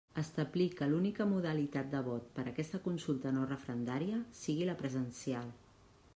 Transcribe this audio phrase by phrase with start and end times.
[0.19, 5.55] Establir que l'única modalitat de vot per aquesta consulta no referendària sigui la presencial.